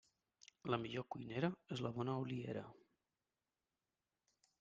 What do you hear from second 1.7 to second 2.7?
és la bona oliera.